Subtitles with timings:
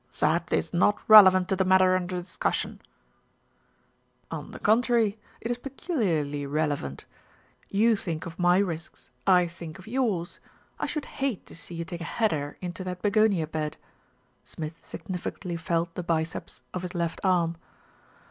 [0.19, 2.81] "That is not relevant to the matter under discus sion."
[4.31, 7.05] "On the contrary, it is peculiarly relevant.
[7.69, 10.39] You think of my risks, I think of yours.
[10.79, 13.77] I should hate to see you take a header into that begonia bed."
[14.43, 17.57] Smith significantly felt the biceps of his left arm.